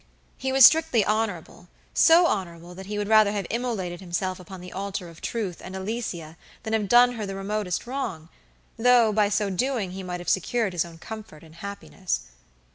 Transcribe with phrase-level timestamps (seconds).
[0.35, 4.73] He was strictly honorable, so honorable that he would rather have immolated himself upon the
[4.73, 8.27] altar of truth and Alicia than have done her the remotest wrong,
[8.79, 12.21] though by so doing he might have secured his own comfort and happiness.